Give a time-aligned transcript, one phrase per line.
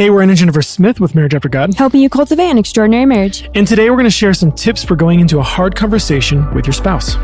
[0.00, 1.74] Hey, we're Aaron and Jennifer Smith with Marriage After God.
[1.74, 3.50] helping you cultivate an extraordinary marriage.
[3.54, 6.64] And today we're going to share some tips for going into a hard conversation with
[6.64, 7.16] your spouse.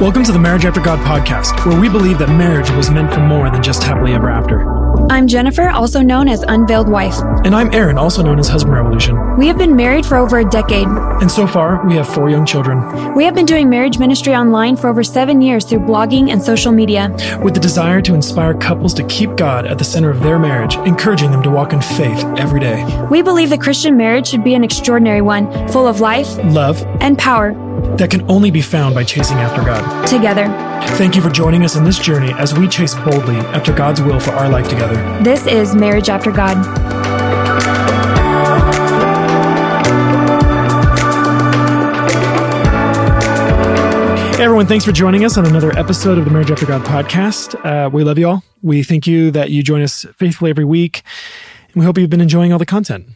[0.00, 3.18] Welcome to the Marriage After God podcast, where we believe that marriage was meant for
[3.18, 4.73] more than just happily ever after.
[5.10, 7.20] I'm Jennifer, also known as Unveiled Wife.
[7.44, 9.36] And I'm Aaron, also known as Husband Revolution.
[9.36, 10.88] We have been married for over a decade.
[10.88, 13.14] And so far, we have four young children.
[13.14, 16.72] We have been doing marriage ministry online for over seven years through blogging and social
[16.72, 17.14] media.
[17.42, 20.76] With the desire to inspire couples to keep God at the center of their marriage,
[20.78, 22.84] encouraging them to walk in faith every day.
[23.10, 27.18] We believe the Christian marriage should be an extraordinary one, full of life Love and
[27.18, 27.52] power
[27.98, 30.06] that can only be found by chasing after God.
[30.06, 30.46] together.
[30.96, 34.20] Thank you for joining us in this journey as we chase boldly after God's will
[34.20, 34.94] for our life together.
[35.22, 36.56] This is Marriage After God.
[44.34, 47.54] Hey everyone, thanks for joining us on another episode of the Marriage After God podcast.
[47.64, 48.42] Uh, we love you all.
[48.62, 51.02] We thank you that you join us faithfully every week,
[51.68, 53.06] and we hope you've been enjoying all the content.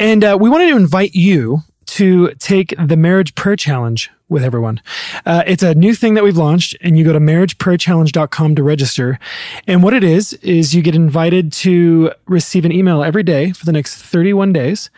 [0.00, 1.60] And uh, we wanted to invite you
[1.96, 4.82] to take the Marriage Prayer Challenge with everyone.
[5.24, 9.18] Uh, it's a new thing that we've launched, and you go to marriageprayerchallenge.com to register.
[9.66, 13.64] And what it is, is you get invited to receive an email every day for
[13.64, 14.90] the next 31 days,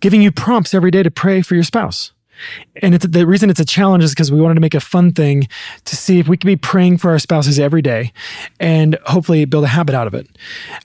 [0.00, 2.12] giving you prompts every day to pray for your spouse.
[2.82, 5.12] And it's, the reason it's a challenge is because we wanted to make a fun
[5.12, 5.48] thing
[5.84, 8.12] to see if we could be praying for our spouses every day
[8.60, 10.28] and hopefully build a habit out of it.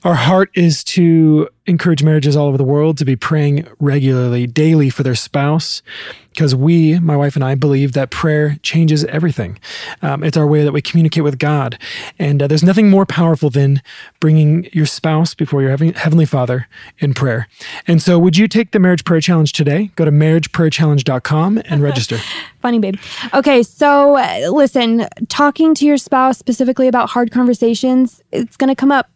[0.03, 4.89] Our heart is to encourage marriages all over the world to be praying regularly, daily
[4.89, 5.81] for their spouse,
[6.31, 9.59] because we, my wife and I, believe that prayer changes everything.
[10.01, 11.77] Um, it's our way that we communicate with God.
[12.17, 13.81] And uh, there's nothing more powerful than
[14.19, 16.67] bringing your spouse before your heavenly, Father
[16.99, 17.47] in prayer.
[17.87, 19.91] And so, would you take the Marriage Prayer Challenge today?
[19.95, 22.17] Go to marriageprayerchallenge.com and register.
[22.61, 22.95] Funny, babe.
[23.33, 28.75] Okay, so uh, listen, talking to your spouse specifically about hard conversations, it's going to
[28.75, 29.09] come up.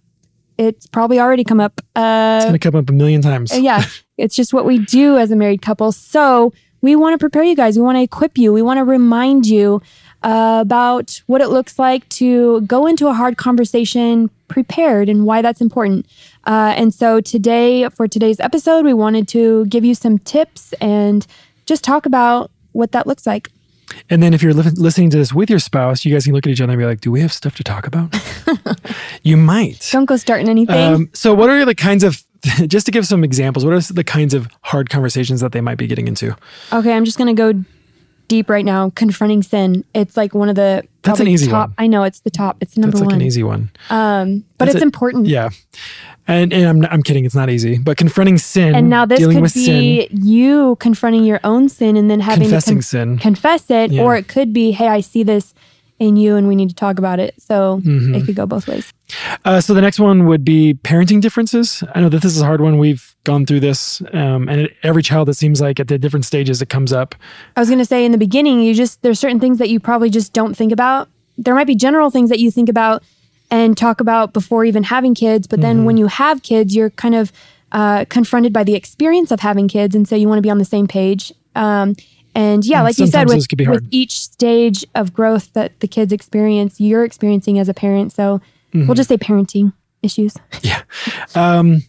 [0.57, 1.81] It's probably already come up.
[1.95, 3.57] Uh, It's going to come up a million times.
[3.57, 3.83] yeah,
[4.17, 5.91] it's just what we do as a married couple.
[5.91, 6.53] So
[6.83, 7.77] we want to prepare you guys.
[7.77, 8.53] We want to equip you.
[8.53, 9.81] We want to remind you
[10.21, 15.41] uh, about what it looks like to go into a hard conversation prepared and why
[15.41, 16.05] that's important.
[16.45, 21.25] Uh, and so today, for today's episode, we wanted to give you some tips and
[21.65, 23.49] just talk about what that looks like.
[24.09, 26.45] And then if you're li- listening to this with your spouse, you guys can look
[26.45, 28.13] at each other and be like, do we have stuff to talk about?
[29.23, 29.87] you might.
[29.91, 30.75] Don't go starting anything.
[30.75, 32.23] Um, so, what are the kinds of,
[32.67, 35.77] just to give some examples, what are the kinds of hard conversations that they might
[35.77, 36.35] be getting into?
[36.71, 37.53] Okay, I'm just gonna go
[38.27, 38.89] deep right now.
[38.91, 39.83] Confronting sin.
[39.93, 41.69] It's like one of the That's an easy top.
[41.69, 41.75] one.
[41.77, 42.57] I know it's the top.
[42.61, 43.21] It's the number That's like one.
[43.21, 43.69] an easy one.
[43.89, 45.27] Um, but That's it's a- important.
[45.27, 45.49] Yeah.
[46.25, 47.25] And, and I'm, I'm kidding.
[47.25, 51.25] It's not easy, but confronting sin, And now this dealing could with be you confronting
[51.25, 53.17] your own sin and then having Confessing to con- sin.
[53.17, 54.03] confess it, Yeah.
[54.03, 55.53] or it could be, hey, I see this
[55.99, 57.33] in you and we need to talk about it.
[57.41, 58.15] So Mm-hmm.
[58.15, 58.91] it could go both ways.
[59.45, 61.83] Uh, so the next one would be parenting differences.
[61.93, 62.77] I know that this is a hard one.
[62.77, 66.25] We've gone through this, um, and it, every child, it seems like at the different
[66.25, 67.15] stages, it comes up.
[67.55, 69.79] I was going to say in the beginning, you just, there's certain things that you
[69.79, 71.09] probably just don't think about.
[71.37, 73.03] There might be general things that you think about
[73.51, 75.45] and talk about before even having kids.
[75.47, 75.85] But then Mm-hmm.
[75.85, 77.31] when you have kids, you're kind of
[77.71, 79.95] uh, confronted by the experience of having kids.
[79.95, 81.31] And so you want to be on the same page.
[81.55, 81.95] Um,
[82.35, 85.53] and yeah, And like you said, with, those could be with each stage of growth
[85.53, 88.11] that the kids experience, you're experiencing as a parent.
[88.13, 88.41] So
[88.73, 88.87] Mm-hmm.
[88.87, 89.71] we'll just say parenting
[90.01, 90.35] issues.
[90.63, 90.81] Yeah.
[91.35, 91.83] Um,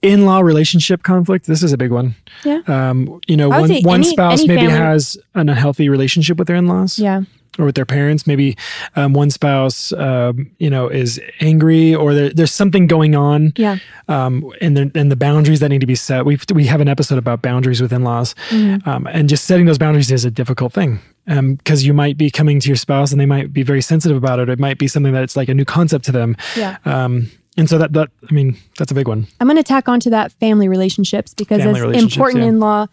[0.00, 1.46] in-law relationship conflict.
[1.46, 2.14] This is a big one.
[2.44, 2.60] Yeah.
[2.66, 6.46] Um, you know, one, one any- spouse any maybe family- has an unhealthy relationship with
[6.48, 6.98] their in-laws.
[6.98, 7.22] Yeah.
[7.58, 8.26] Or with their parents.
[8.26, 8.56] Maybe
[8.96, 13.52] um, one spouse, um, you know, is angry or there, there's something going on.
[13.56, 13.76] Yeah.
[14.08, 16.24] Um, and the, and the boundaries that need to be set.
[16.24, 18.88] We we have an episode about boundaries with in-laws, Mm-hmm.
[18.88, 21.00] um, and just setting those boundaries is a difficult thing.
[21.26, 24.38] because you might be coming to your spouse and they might be very sensitive about
[24.40, 24.48] it.
[24.48, 26.36] It might be something that it's like a new concept to them.
[26.56, 26.78] Yeah.
[26.84, 29.26] Um, and so that that I mean that's a big one.
[29.40, 32.48] I'm going to tack onto that family relationships because Family as relationships, important yeah.
[32.48, 32.86] in law,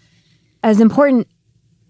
[0.64, 1.28] as important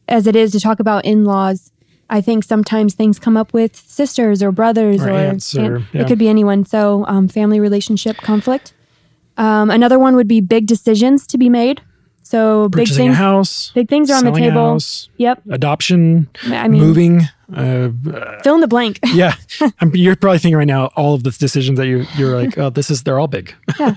[0.08, 1.72] as it is to talk about in laws,
[2.10, 6.02] I think sometimes things come up with sisters or brothers Or or, aunts or- yeah.
[6.02, 6.66] it could be anyone.
[6.66, 8.74] So um, family relationship conflict.
[9.38, 11.82] Um, another one would be big decisions to be made.
[12.24, 14.74] So big things, house, big things are on the table.
[14.74, 15.42] house, Yep.
[15.50, 17.22] adoption, I mean, moving.
[17.52, 17.90] Uh,
[18.44, 19.00] fill in the blank.
[19.14, 19.34] yeah,
[19.82, 22.70] I'm, you're probably thinking right now all of the decisions that you you're like, oh,
[22.70, 23.56] this is they're all big.
[23.80, 23.96] yeah,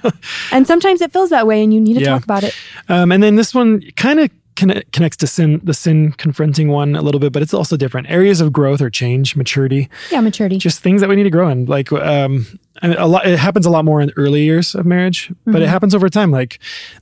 [0.51, 2.11] and sometimes it feels that way, and you need to Yeah.
[2.11, 2.55] talk about it.
[2.89, 6.95] Um, and then this one kind of conne- connects to sin, the sin confronting one
[6.97, 10.59] a little bit, but it's also different areas of growth or change, maturity, Yeah, maturity.
[10.59, 11.67] just things that we need to grow in.
[11.67, 12.47] Like um,
[12.83, 15.95] a lot, it happens a lot more in early years of marriage, but it happens
[15.95, 16.31] over time.
[16.31, 16.59] Like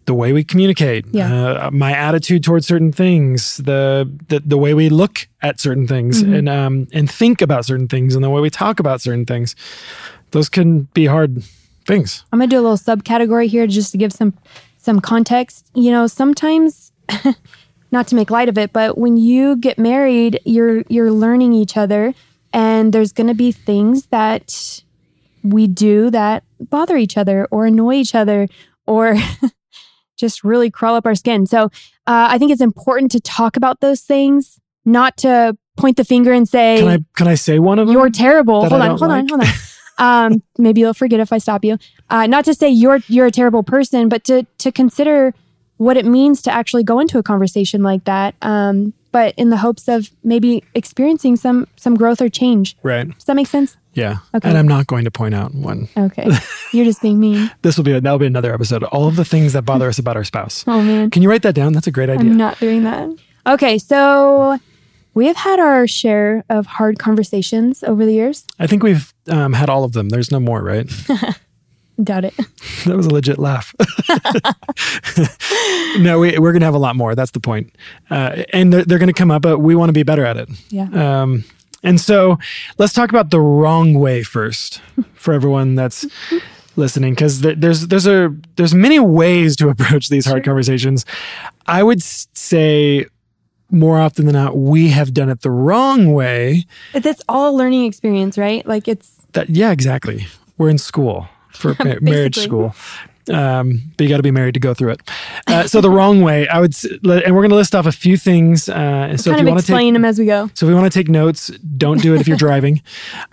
[0.06, 1.16] the way we communicate, Mm-hmm.
[1.16, 1.66] Yeah.
[1.66, 6.22] uh, my attitude towards certain things, the, the the way we look at certain things,
[6.22, 6.34] Mm-hmm.
[6.34, 9.54] and um, and think about certain things, and the way we talk about certain things.
[10.32, 11.42] Those can be hard
[11.86, 12.24] things.
[12.32, 14.34] I'm gonna do a little subcategory here just to give some
[14.78, 15.66] some context.
[15.74, 16.89] You know, sometimes
[17.92, 21.76] not to make light of it, but when you get married, you're you're learning each
[21.76, 22.14] other
[22.52, 24.82] and there's gonna be things that
[25.42, 28.46] we do that bother each other or annoy each other
[28.86, 29.16] or
[30.18, 31.46] just really crawl up our skin.
[31.46, 31.64] So
[32.06, 36.32] uh, I think it's important to talk about those things, not to point the finger
[36.32, 37.94] and say Can I can I say one of them?
[37.94, 38.62] you're terrible.
[38.62, 39.46] that Hold I on, hold on, hold on.
[39.98, 41.76] Um, maybe you'll forget if I stop you.
[42.08, 45.34] Uh, not to say you're you're a terrible person, but to to consider
[45.80, 48.34] what it means to actually go into a conversation like that.
[48.42, 52.76] Um, but in the hopes of maybe experiencing some some growth or change.
[52.82, 53.08] right.
[53.08, 53.78] Does that make sense?
[53.94, 54.18] Yeah.
[54.34, 54.46] Okay.
[54.46, 55.88] And I'm not going to point out one.
[55.96, 56.28] Okay,
[56.72, 57.50] you're just being mean.
[57.62, 58.84] This will be that'll be another episode.
[58.84, 60.64] All of the things that bother us about our spouse.
[60.66, 61.72] Oh man, Can you write that down?
[61.72, 62.30] That's a great idea.
[62.30, 63.08] I'm not doing that.
[63.46, 64.58] Okay, so
[65.14, 68.44] we have had our share of hard conversations over the years.
[68.58, 70.10] I think we've um, had all of them.
[70.10, 70.86] There's no more, right?
[72.02, 72.34] Doubt it.
[72.86, 73.74] that was a legit laugh.
[75.98, 77.14] no, we, we're going to have a lot more.
[77.14, 77.74] That's the point.
[78.10, 80.36] Uh, and they're, they're going to come up, but we want to be better at
[80.36, 80.48] it.
[80.70, 80.88] Yeah.
[80.92, 81.44] Um,
[81.82, 82.38] and so
[82.78, 84.80] let's talk about the wrong way first
[85.14, 86.06] for everyone that's
[86.76, 91.06] listening, because there, there's there's a there's many ways to approach these hard conversations.
[91.66, 93.06] I would say
[93.70, 96.66] more often than not, we have done it the wrong way.
[96.92, 98.66] But that's all learning experience, right?
[98.66, 100.26] Like it's That yeah, exactly.
[100.58, 102.74] We're in school for ma- marriage school.
[103.28, 105.02] Um, but you got to be married to go through it.
[105.46, 108.16] Uh, so the wrong way, I would, and we're going to list off a few
[108.16, 108.68] things.
[108.68, 108.72] Uh,
[109.10, 110.50] and so if you want to take, explain them as we go.
[110.54, 112.82] so if you want to take notes, don't do it if you're driving.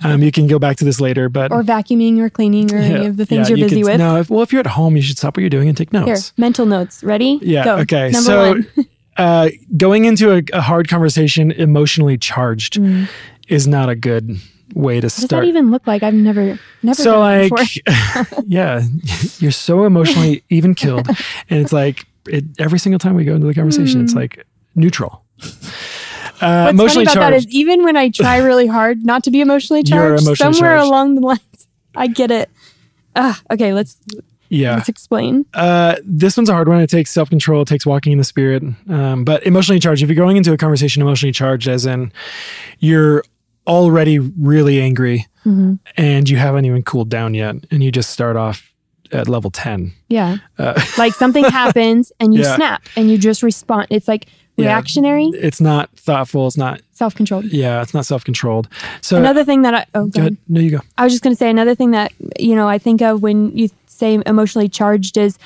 [0.03, 3.07] Um, you can go back to this later, but or vacuuming or cleaning or any
[3.07, 3.99] of the things yeah, you're you busy could- with.
[3.99, 5.91] No, if, well, if you're at home, you should stop what you're doing and take
[5.93, 6.05] notes.
[6.05, 7.03] Here, mental notes.
[7.03, 7.39] Ready?
[7.41, 7.63] Yeah.
[7.63, 7.77] Go.
[7.77, 8.11] Okay.
[8.11, 8.67] Number so, one.
[9.17, 12.79] uh, going into a, a hard conversation, emotionally charged,
[13.47, 14.39] is not a good
[14.73, 15.09] way to Mm.
[15.09, 15.41] What does start.
[15.43, 16.03] that even look like?
[16.03, 17.51] I've never, never so like
[18.47, 18.83] yeah
[19.39, 21.07] you're so emotionally even killed
[21.49, 25.23] and it's like it, every single time we go into the conversation it's like neutral
[26.41, 26.77] uh, Hmm.
[26.77, 29.41] What's funny about that charged is even when I try really hard not to be
[29.41, 30.87] emotionally charged, emotionally somewhere charged.
[30.87, 32.49] along the lines, I get it.
[33.15, 33.97] Ah, okay, let's
[34.49, 35.45] yeah let's explain.
[35.55, 38.63] uh, this one's a hard one it takes self-control it takes walking in the spirit
[38.87, 42.11] um, but emotionally charged if you're going into a conversation emotionally charged as in
[42.79, 43.23] you're
[43.67, 45.75] already really angry Mm-hmm.
[45.95, 48.73] and you haven't even cooled down yet and you just start off
[49.13, 52.55] at level 10 Yeah, uh, like something happens and you Yeah.
[52.57, 53.87] snap and you just respond.
[53.89, 54.27] It's like
[54.57, 54.65] Yeah.
[54.65, 57.45] reactionary, it's not thoughtful it's not self controlled.
[57.45, 58.67] yeah it's not self-controlled
[59.01, 60.35] so Another thing that I oh go ahead.
[60.49, 62.77] no you go I was just going to say another thing that you know I
[62.77, 65.37] think of when you say emotionally charged is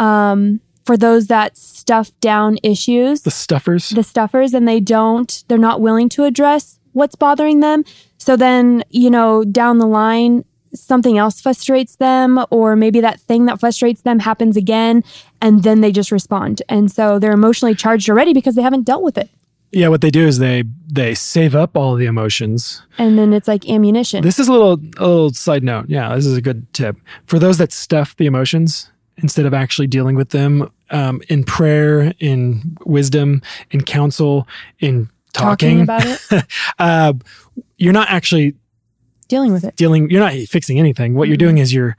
[0.00, 5.58] um, for those that stuff down issues, the stuffers the stuffers, and they don't, they're
[5.58, 7.84] not willing to address what's bothering them.
[8.18, 13.46] So then you know down the line something else frustrates them, or maybe that thing
[13.46, 15.04] that frustrates them happens again,
[15.40, 19.04] and then they just respond, and so they're emotionally charged already because they haven't dealt
[19.04, 19.30] with it,
[19.70, 22.82] Yeah, what they do is they they save up all the emotions.
[22.98, 24.22] and then it's like ammunition.
[24.24, 25.86] This is a little a little side note.
[25.88, 26.96] Yeah, this is a good tip
[27.26, 32.12] for those that stuff the emotions instead of actually dealing with them um, in prayer,
[32.18, 34.48] in wisdom, in counsel,
[34.80, 35.84] in talking.
[35.86, 36.44] talking about it,
[36.78, 37.12] uh,
[37.76, 38.54] you're not actually
[39.28, 39.76] dealing with it.
[39.76, 40.08] dealing.
[40.10, 41.14] You're not fixing anything.
[41.14, 41.44] What you're Mm-hmm.
[41.46, 41.96] doing is you're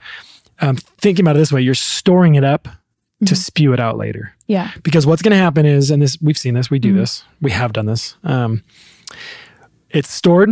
[0.62, 1.62] um, thinking about it this way.
[1.62, 3.26] You're storing it up Mm-hmm.
[3.28, 4.34] to spew it out later.
[4.46, 4.72] Yeah.
[4.84, 6.98] because what's going to happen is and this we've seen this we do Mm-hmm.
[7.00, 8.62] this we have done this um,
[9.90, 10.50] it's stored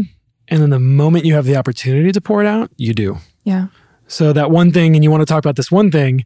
[0.48, 3.68] and then the moment you have the opportunity to pour it out you do Yeah.
[4.08, 6.24] so that one thing and you want to talk about this one thing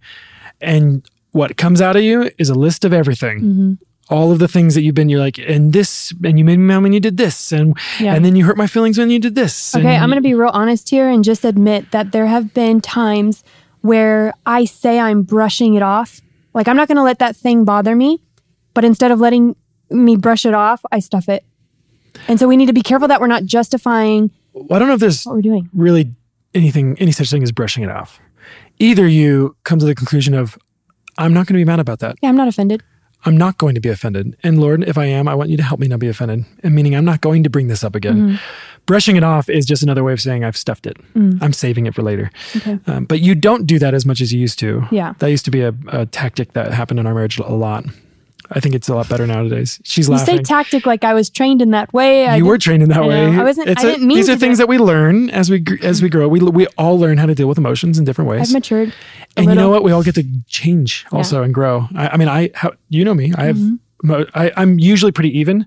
[0.62, 3.74] and what comes out of you is a list of everything Mm-hmm.
[4.10, 6.64] All of the things that you've been you're like and this and you made me
[6.66, 8.16] mad when you did this and Yeah.
[8.16, 10.34] and then you hurt my feelings when you did this Okay, I'm going to be
[10.34, 13.44] real honest here and just admit that there have been times
[13.82, 16.22] where I say I'm brushing it off.
[16.54, 18.20] Like, I'm not going to let that thing bother me,
[18.74, 19.56] but instead of letting
[19.92, 21.44] me brush it off, I stuff it.
[22.28, 24.96] And so we need to be careful that we're not justifying Well, I don't know
[24.96, 25.70] if there's what we're doing.
[25.74, 26.14] really
[26.54, 28.20] anything any such thing as brushing it off.
[28.80, 30.58] Either you come to the conclusion of
[31.18, 32.16] I'm not going to be mad about that.
[32.22, 32.84] Yeah, I'm not offended.
[33.28, 34.38] I'm not going to be offended.
[34.42, 36.46] And Lord, if I am, I want you to help me not be offended.
[36.64, 38.16] And meaning I'm not going to bring this up again.
[38.16, 38.36] Mm-hmm.
[38.86, 40.96] Brushing it off is just another way of saying I've stuffed it.
[41.42, 42.32] I'm saving it for later.
[42.54, 42.58] Mm.
[42.58, 42.92] Okay.
[42.92, 44.88] Um, but you don't do that as much as you used to.
[44.92, 45.14] Yeah.
[45.20, 47.86] That used to be a, a tactic that happened in our marriage a lot.
[48.52, 49.80] I think it's a lot better nowadays.
[49.84, 50.36] She's You laughing.
[50.36, 52.28] You say tactic like I was trained in that way.
[52.28, 53.32] I you were trained in that I way.
[53.32, 53.42] know.
[53.42, 55.64] I wasn't- It's I a- didn't mean these are things that we learn as we
[55.82, 56.28] as we grow.
[56.28, 58.50] We we all learn how to deal with emotions in different ways.
[58.50, 58.90] I've matured.
[58.90, 59.84] a and you know what?
[59.84, 61.88] We all get to change also and grow.
[61.96, 63.34] I, I mean, I how, you know me.
[63.38, 63.58] I have.
[63.58, 64.22] Mm-hmm.
[64.36, 65.66] I, I'm usually pretty even,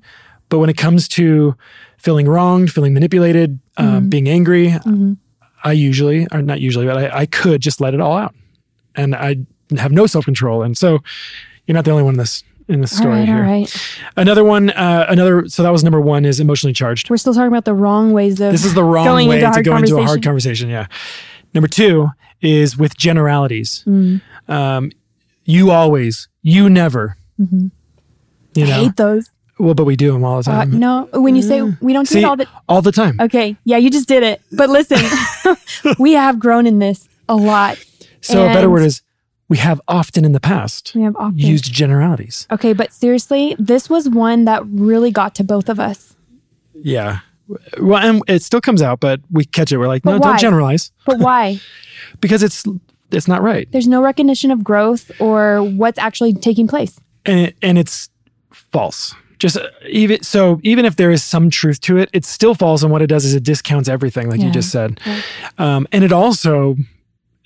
[0.49, 1.57] but when it comes to
[1.99, 3.97] feeling wronged, feeling manipulated, Mm-hmm.
[3.97, 4.75] um, being angry,
[5.65, 8.35] I usually or not usually, but I, I could just let it all out,
[8.95, 9.37] and I
[9.79, 10.63] have no self control.
[10.63, 10.99] And so,
[11.67, 13.37] you're not the only one in this in All story right, here.
[13.37, 13.89] all right.
[14.17, 15.49] Another one, uh, another.
[15.49, 17.11] So that was number one is emotionally charged.
[17.11, 19.53] We're still talking about the wrong ways of This is the wrong going way into
[19.57, 20.69] to go into a hard conversation.
[20.71, 20.87] Yeah.
[21.55, 22.09] Number two
[22.41, 23.85] is with generalities.
[23.87, 24.21] Mm.
[24.49, 24.93] Um,
[25.45, 27.17] you always, you never.
[27.39, 27.67] You Mm-hmm.
[28.57, 29.31] I know, hate those.
[29.59, 30.79] well, but we do them all the Uh, time.
[30.79, 33.17] no, when you say we don't do See, it all the all the time.
[33.21, 33.57] Okay.
[33.65, 34.41] Yeah, you just did it.
[34.53, 34.99] But listen,
[35.99, 37.79] we have grown in this a lot.
[38.21, 39.03] so a better word is
[39.51, 41.37] we have often in the past We have often.
[41.39, 42.47] used generalities.
[42.51, 46.17] Okay, but seriously, this was one that really got to both of us.
[46.73, 47.19] Yeah.
[47.81, 49.77] Well, and it still comes out, but we catch it.
[49.79, 50.29] We're like, But no, why?
[50.29, 51.61] don't generalize But why?
[52.21, 52.65] because it's
[53.11, 53.69] it's not right.
[53.73, 56.99] There's no recognition of growth or what's actually taking place.
[57.27, 58.09] and it, and it's
[58.53, 59.15] false.
[59.41, 62.83] Just uh, even so, even if there is some truth to it, it's still false.
[62.85, 65.21] And what it does is it discounts everything, like you just said, Yeah.
[65.59, 66.77] um, and it also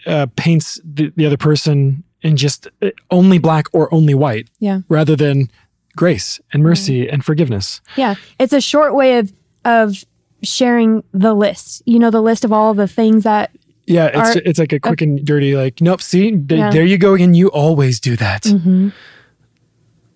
[0.07, 4.81] uh, paints the, the other person in just uh, only black or only white, Yeah.
[4.89, 5.51] rather than
[5.97, 7.81] grace and mercy and forgiveness.
[7.97, 8.15] Yeah.
[8.39, 9.33] It's a short way of
[9.65, 10.05] of
[10.43, 11.83] sharing the list.
[11.87, 13.51] You know, the list of all the things that
[13.87, 16.01] Yeah, it's Are- it's like a quick and dirty, like nope.
[16.03, 16.71] See, th- Yeah.
[16.71, 17.35] there you go again.
[17.35, 18.45] You always do that.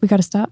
[0.01, 0.51] we got to stop.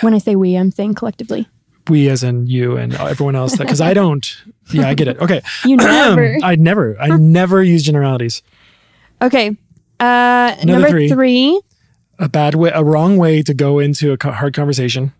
[0.00, 1.48] When I say we, I'm saying collectively.
[1.88, 4.24] We, as in you and everyone else, because I don't.
[4.72, 5.18] Yeah, I get it.
[5.18, 6.36] Okay, You never.
[6.42, 8.42] I never, I never use generalities.
[9.20, 9.56] Okay.
[10.00, 11.08] Uh, number three.
[11.08, 11.60] three
[12.18, 15.12] a bad way, a wrong way to go into a co- hard conversation.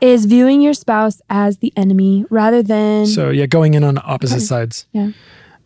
[0.00, 4.40] is viewing your spouse as the enemy rather than So yeah, going in on opposite
[4.40, 5.10] sides, yeah.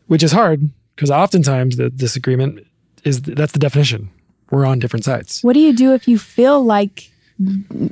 [0.07, 2.66] which is hard because oftentimes the disagreement
[3.04, 4.11] is that's the definition.
[4.50, 5.42] We're on different sides.
[5.42, 7.10] What do you do if you feel like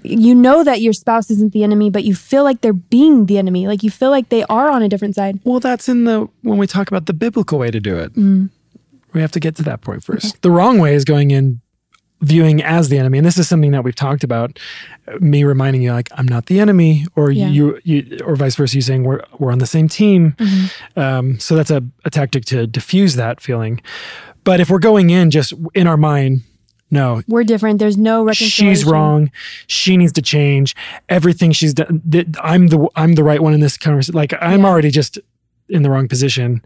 [0.03, 3.39] you know that your spouse isn't the enemy, but you feel like they're being the
[3.39, 3.67] enemy?
[3.67, 5.41] Like you feel like they are on a different side.
[5.45, 8.13] Well, that's in the when we talk about the biblical way to do it.
[8.15, 8.51] Mm.
[9.15, 10.43] We have to get to that point first.
[10.43, 11.61] The wrong way is going in
[12.21, 14.59] viewing as the enemy, and this is something that we've talked about.
[15.21, 17.49] Me reminding you, like, I'm not the enemy, or Yeah.
[17.49, 18.77] you, you, or vice versa.
[18.77, 20.33] You saying we're we're on the same team.
[20.39, 21.01] Mm-hmm.
[21.01, 23.81] Um, so that's a, a tactic to diffuse that feeling.
[24.45, 26.43] But if we're going in just in our mind,
[26.91, 27.79] no, We're different.
[27.79, 28.69] There's no reconciliation.
[28.75, 29.31] she's wrong.
[29.67, 30.75] She needs to change.
[31.09, 32.01] Everything she's done.
[32.43, 34.15] I'm the I'm the right one in this conversation.
[34.15, 34.67] Like I'm Yeah.
[34.67, 35.19] already just
[35.69, 36.63] in the wrong position,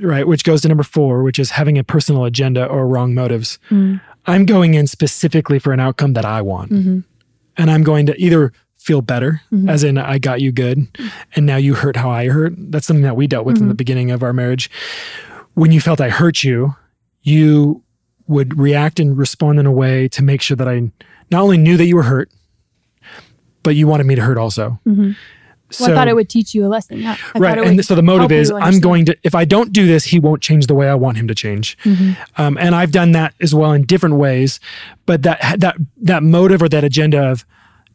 [0.00, 0.26] right?
[0.26, 3.58] Which goes to number four, which is having a personal agenda or wrong motives.
[3.70, 4.00] Mm.
[4.26, 6.98] I'm going in specifically for an outcome that I want, Mm-hmm.
[7.56, 10.86] and I'm going to either feel better, as in I got you good,
[11.36, 12.54] and now you hurt how I hurt.
[12.56, 13.68] That's something that we dealt with in Mm-hmm.
[13.68, 14.70] the beginning of our marriage.
[15.54, 16.74] When you felt I hurt you,
[17.22, 17.82] you
[18.30, 20.90] would react and respond in a way to make sure that I
[21.30, 22.30] not only knew that you were hurt,
[23.62, 24.80] but you wanted me to hurt also.
[24.86, 25.12] Mm-hmm.
[25.78, 26.98] Well, I thought it would teach you a lesson.
[26.98, 27.16] Yeah.
[27.36, 27.58] Right.
[27.58, 30.42] And so the motive is I'm going to, if I don't do this, he won't
[30.42, 31.78] change the way I want him to change.
[31.84, 32.40] Mm-hmm.
[32.40, 34.58] Um, and I've done that as well in different ways.
[35.06, 37.44] But that, that, that motive or that agenda of,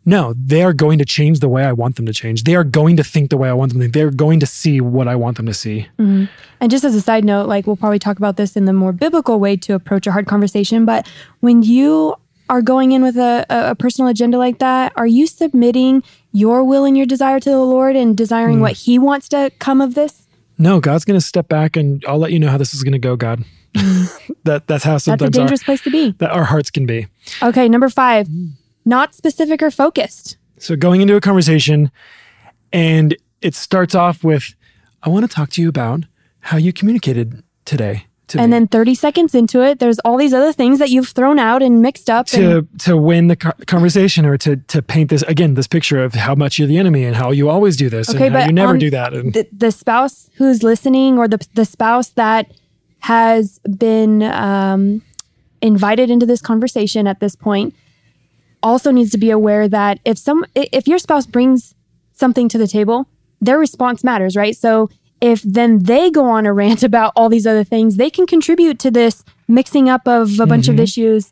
[0.05, 2.43] no, they are going to change the way I want them to change.
[2.43, 3.93] They are going to think the way I want them to think.
[3.93, 5.87] They're going to see what I want them to see.
[5.97, 6.25] Mm-hmm.
[6.59, 8.91] And just as a side note, like we'll probably talk about this in the more
[8.91, 10.85] biblical way to approach a hard conversation.
[10.85, 11.07] But
[11.39, 12.15] when you
[12.49, 16.63] are going in with a, a a personal agenda like that, are you submitting your
[16.63, 18.61] will and your desire to the Lord and desiring mm.
[18.61, 20.27] what He wants to come of this?
[20.57, 22.93] No, God's going to step back and I'll let you know how this is going
[22.93, 23.43] to go, God.
[23.73, 24.35] Mm.
[24.43, 26.11] that, that's how That's a sometimes our, dangerous place to be.
[26.19, 27.07] that our hearts can be.
[27.41, 28.51] Okay, number five, mm.
[28.85, 30.37] Not specific or focused.
[30.59, 31.91] So going into a conversation
[32.71, 34.55] and it starts off with,
[35.03, 36.05] I want to talk to you about
[36.39, 38.05] how you communicated today.
[38.27, 38.55] to and me.
[38.55, 41.81] then 30 seconds into it, there's all these other things that you've thrown out and
[41.81, 42.27] mixed up.
[42.33, 46.13] and, to to win the conversation or to to paint this again this picture of
[46.13, 48.47] how much you're the enemy and how you always do this Okay, and how but
[48.47, 52.51] you never do that and the, the spouse who's listening or the, the spouse that
[52.99, 55.01] has been um,
[55.61, 57.75] invited into this conversation at this point
[58.65, 61.73] also needs to be aware that if some if your spouse brings
[62.11, 63.07] something to the table
[63.39, 64.57] their response matters right?
[64.57, 64.89] So
[65.21, 68.79] if then they go on a rant about all these other things they can contribute
[68.79, 70.83] to this mixing up of a bunch of mm-hmm.
[70.83, 71.31] issues.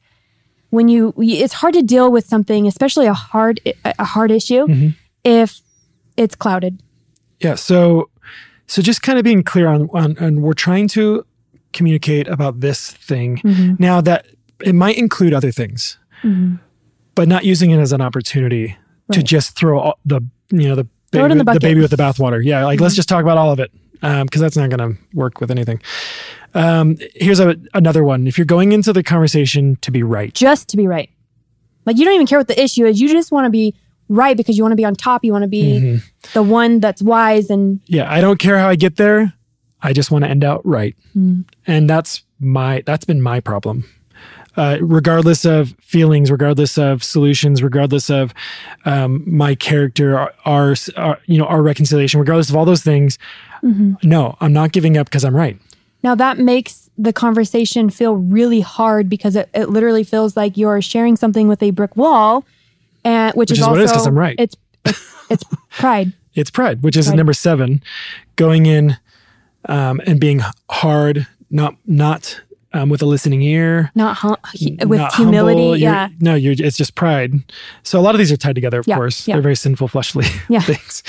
[0.70, 4.90] When you it's hard to deal with something especially a hard a hard issue mm-hmm.
[5.24, 5.62] if
[6.18, 6.82] it's clouded.
[7.40, 7.56] Yeah.
[7.56, 8.10] So,
[8.68, 11.26] so just kind of being clear on, on, on we're trying to
[11.74, 13.38] communicate about this thing.
[13.38, 13.76] Mm-hmm.
[13.80, 14.28] now that
[14.62, 16.56] it might include other things, mm-hmm.
[17.16, 18.76] But not using it as an opportunity
[19.12, 21.48] to just throw all the, you know, the baby, the with-.
[21.48, 21.58] Mm-hmm.
[21.60, 22.44] baby with the bathwater.
[22.44, 22.66] Yeah.
[22.66, 23.72] Like, let's just talk about all of it.
[24.02, 25.82] Um, cause that's not going to work with anything.
[26.54, 28.28] Um, here's a, another one.
[28.28, 31.10] If you're going into the conversation to be right, just to be right.
[31.86, 33.00] Like you don't even care what the issue is.
[33.00, 33.76] You just want to be
[34.10, 35.24] right because you want to be on top.
[35.24, 35.98] You want to be Mm-hmm.
[36.34, 39.34] the one that's wise and yeah, I don't care how I get there.
[39.82, 40.96] I just want to end out right.
[41.68, 43.86] And that's my, that's been my problem.
[44.56, 48.34] Uh, regardless of feelings, regardless of solutions, regardless of
[48.86, 53.18] um, my character, our, our, our, you know, our reconciliation, regardless of all those things,
[54.04, 55.58] no, I'm not giving up because I'm right.
[56.04, 60.82] now that makes the conversation feel really hard because it, it literally feels like you're
[60.82, 62.46] sharing something with a brick wall,
[63.04, 64.36] and which, Which is, is also what it is 'cause I'm right.
[64.38, 64.56] It's
[64.86, 66.14] it's, it's pride.
[66.36, 67.82] It's pride, which is number seven,
[68.36, 68.98] going in
[69.66, 72.42] um, and being hard, not not
[72.74, 75.60] um, with a listening ear, Not hum- hu- with not humility.
[75.62, 75.78] humble.
[75.78, 76.10] You're- yeah.
[76.20, 77.34] No, you're, it's just pride.
[77.84, 79.28] So a lot of these are tied together, of Yeah, course.
[79.28, 79.36] yeah.
[79.36, 80.60] They're very sinful, fleshly Yeah.
[80.62, 81.04] things.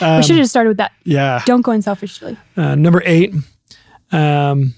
[0.00, 0.92] we Um, should have just started with that.
[1.04, 1.42] yeah.
[1.46, 2.36] Don't go in selfishly.
[2.56, 3.34] Uh, number eight,
[4.12, 4.74] um,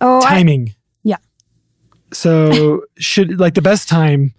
[0.00, 0.74] Oh, I, timing.
[1.04, 1.16] yeah.
[2.12, 4.32] So should like the best time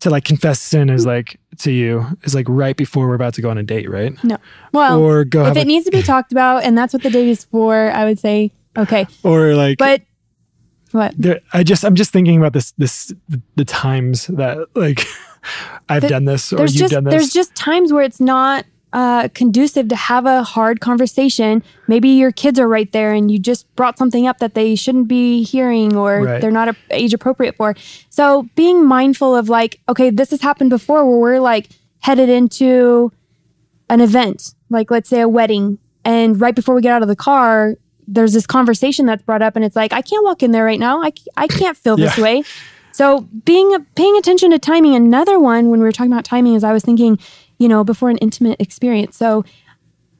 [0.00, 3.42] to like confess sin is like to you is like right before we're about to
[3.42, 4.12] go on a date, right?
[4.22, 4.36] No.
[4.72, 7.10] Well, or go if it a, needs to be talked about and that's what the
[7.10, 9.06] date is for, I would say okay.
[9.24, 10.02] or like But
[10.92, 11.14] what?
[11.16, 13.12] there, I just I'm just thinking about this this
[13.56, 15.06] the times that like
[15.88, 17.12] I've Th- done this or you've just done this.
[17.12, 21.62] there's just times where it's not uh, conducive to have a hard conversation.
[21.88, 25.08] Maybe your kids are right there and you just brought something up that they shouldn't
[25.08, 26.40] be hearing or Right.
[26.40, 27.74] they're not a- age appropriate for.
[28.08, 31.68] So being mindful of like, okay, this has happened before where we're like
[32.00, 33.12] headed into
[33.90, 37.16] an event, like let's say a wedding, and right before we get out of the
[37.16, 37.74] car,
[38.10, 40.80] there's this conversation that's brought up, and it's like, I can't walk in there right
[40.80, 41.02] now.
[41.02, 42.24] I, I can't feel this Yeah.
[42.24, 42.42] way.
[42.92, 44.96] So being paying attention to timing.
[44.96, 47.18] Another one when we were talking about timing is I was thinking,
[47.58, 49.16] you know, before an intimate experience.
[49.16, 49.44] So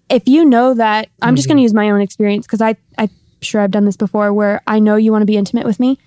[0.09, 1.55] if you know that I'm just mm-hmm.
[1.55, 4.63] going to use my own experience because I I'm sure I've done this before where
[4.67, 5.99] I know you want to be intimate with me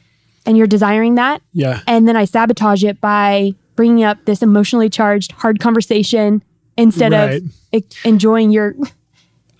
[0.46, 1.82] and you're desiring that yeah.
[1.88, 6.44] and then I sabotage it by bringing up this emotionally charged hard conversation
[6.78, 7.42] instead Right.
[7.74, 8.76] of enjoying your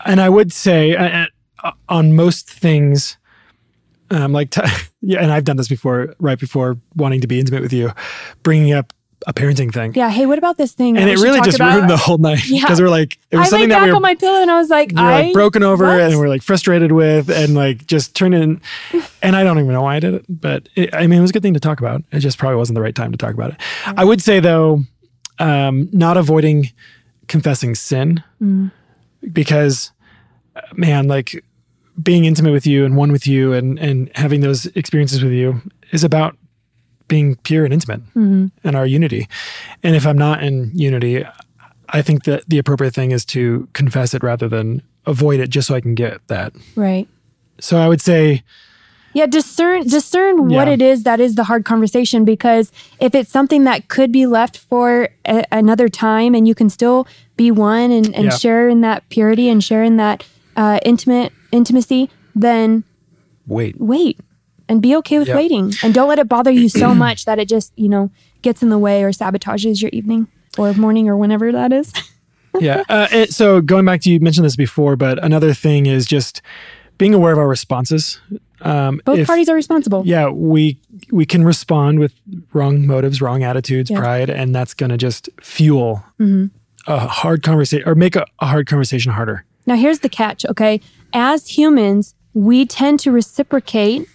[0.06, 0.96] and I would say
[1.90, 3.18] on most things,
[4.10, 4.62] um, like t-
[5.02, 7.92] yeah, and I've done this before, right before wanting to be intimate with you,
[8.44, 8.94] bringing up
[9.28, 11.76] a parenting thing, yeah hey what about this thing and it really just about?
[11.76, 12.62] ruined the whole night Yeah.
[12.62, 14.58] because we're like it was I something that we were, on my pillow and I
[14.58, 16.02] was like we I like broken over what?
[16.02, 18.62] and we're like frustrated with and like just turning, in
[19.22, 21.30] and I don't even know why I did it, but it, I mean it was
[21.30, 22.02] a good thing to talk about.
[22.12, 23.58] It just probably wasn't the right time to talk about it.
[23.86, 24.86] I would say though,
[25.38, 26.72] um, not avoiding
[27.28, 28.72] confessing sin Mm.
[29.32, 29.92] because
[30.56, 31.44] uh, man like
[32.02, 35.62] being intimate with you and one with you and and having those experiences with you
[35.92, 36.38] is about
[37.08, 38.48] being pure and intimate Mm-hmm.
[38.64, 39.28] and our unity
[39.84, 41.26] and if i'm not in unity
[41.90, 45.68] i think that the appropriate thing is to confess it rather than avoid it just
[45.68, 47.08] so i can get that right
[47.60, 48.44] so i would say
[49.14, 53.66] Yeah, discern discern what it is that is the hard conversation because if it's something
[53.66, 58.16] that could be left for a, another time and you can still be one and,
[58.16, 58.38] and Yeah.
[58.38, 60.24] share in that purity and share in that
[60.56, 62.84] uh, intimate intimacy, then
[63.48, 64.20] wait wait
[64.70, 65.36] and be okay with Yep.
[65.38, 68.10] waiting and don't let it bother you so much that it just you know
[68.42, 71.92] gets in the way or sabotages your evening or morning or whenever that is.
[72.60, 72.84] yeah.
[72.90, 76.42] Uh, and so going back to you mentioned this before, but another thing is just
[76.98, 78.20] being aware of our responses.
[78.62, 80.04] Um, Both if- parties are responsible.
[80.06, 80.80] yeah we
[81.12, 82.14] we can respond with
[82.54, 84.00] wrong motives wrong attitudes Yeah.
[84.00, 86.04] pride and that's going to just fuel
[86.88, 90.80] a hard conversation or make a, a hard conversation harder Now, here's the catch, okay?
[91.14, 94.08] As humans, we tend to reciprocate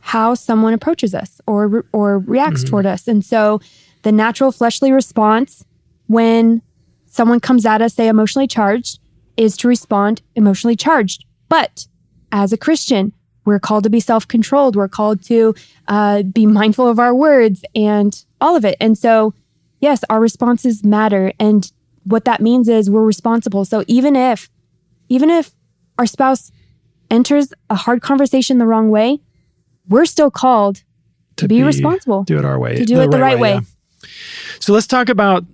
[0.00, 3.08] how someone approaches us or or reacts toward us.
[3.08, 3.60] And so,
[4.02, 5.64] the natural fleshly response
[6.06, 6.62] when
[7.06, 9.00] someone comes at us say emotionally charged
[9.36, 11.24] is to respond emotionally charged.
[11.48, 11.86] But
[12.30, 13.12] as a Christian,
[13.44, 14.76] we're called to be self controlled.
[14.76, 15.54] We're called to
[15.88, 18.76] uh, be mindful of our words and all of it.
[18.80, 19.34] And so,
[19.80, 21.32] yes, our responses matter.
[21.40, 21.70] And
[22.04, 23.64] what that means is we're responsible.
[23.64, 24.50] So even if,
[25.08, 25.52] even if
[25.98, 26.50] our spouse
[27.10, 29.20] enters a hard conversation the wrong way,
[29.88, 30.82] we're still called
[31.36, 32.24] to, be, responsible.
[32.24, 32.76] Do it our way.
[32.76, 33.54] To do it the right way.
[33.54, 34.08] yeah.
[34.60, 35.44] So let's talk about.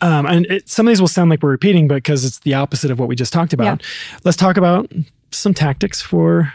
[0.00, 2.54] Um, and it, some of these will sound like we're repeating, but because it's the
[2.54, 3.84] opposite of what we just talked about.
[4.24, 4.90] Let's talk about
[5.30, 6.52] some tactics for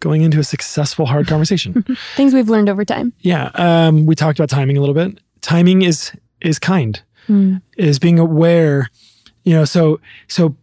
[0.00, 1.84] going into a successful hard conversation.
[2.16, 3.12] Things we've learned over time.
[3.20, 5.20] yeah, um, we talked about timing a little bit.
[5.42, 7.00] Timing is is kind,
[7.76, 8.90] is being aware.
[9.44, 10.56] You know, so so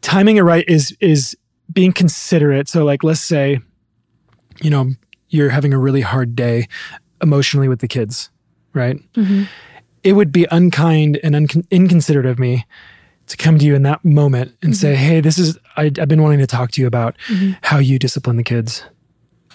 [0.00, 1.36] timing it right is is
[1.72, 2.68] being considerate.
[2.68, 3.60] So like, let's say,
[4.60, 4.90] you know,
[5.28, 6.68] you're having a really hard day
[7.22, 8.30] emotionally with the kids,
[8.74, 8.96] right?
[9.14, 9.44] Mm-hmm.
[10.02, 12.66] It would be unkind and uncon- inconsiderate of me
[13.28, 14.80] to come to you in that moment and mm-hmm.
[14.80, 17.52] say, "Hey, this is I, I've been wanting to talk to you about mm-hmm.
[17.62, 18.84] how you discipline the kids,"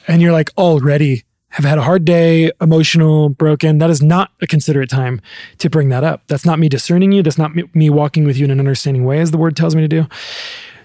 [0.08, 3.78] and you're like already have had a hard day, emotional, broken.
[3.78, 5.22] That is not a considerate time
[5.60, 6.24] to bring that up.
[6.28, 7.24] That's not me discerning you.
[7.24, 9.76] That's not me, me walking with you in an understanding way, as the word tells
[9.76, 10.06] me to do.